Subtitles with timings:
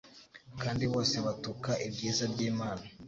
[0.61, 2.85] kandi bose batuka ibyiza byimana